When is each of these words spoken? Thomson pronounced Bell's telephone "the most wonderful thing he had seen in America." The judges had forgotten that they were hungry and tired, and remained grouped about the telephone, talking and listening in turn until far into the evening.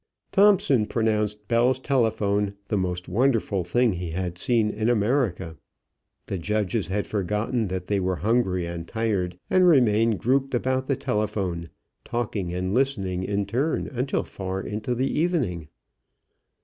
Thomson 0.31 0.87
pronounced 0.87 1.47
Bell's 1.47 1.77
telephone 1.77 2.55
"the 2.69 2.75
most 2.79 3.07
wonderful 3.07 3.63
thing 3.63 3.93
he 3.93 4.09
had 4.09 4.35
seen 4.35 4.71
in 4.71 4.89
America." 4.89 5.57
The 6.25 6.39
judges 6.39 6.87
had 6.87 7.05
forgotten 7.05 7.67
that 7.67 7.85
they 7.85 7.99
were 7.99 8.15
hungry 8.15 8.65
and 8.65 8.87
tired, 8.87 9.37
and 9.47 9.67
remained 9.67 10.17
grouped 10.17 10.55
about 10.55 10.87
the 10.87 10.95
telephone, 10.95 11.69
talking 12.03 12.51
and 12.51 12.73
listening 12.73 13.21
in 13.21 13.45
turn 13.45 13.85
until 13.93 14.23
far 14.23 14.59
into 14.59 14.95
the 14.95 15.05
evening. 15.19 15.67